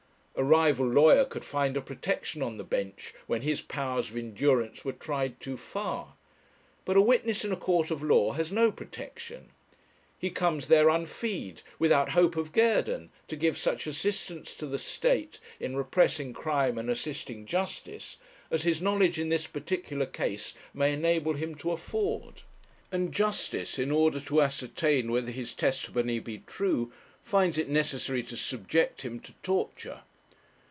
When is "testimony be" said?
25.53-26.41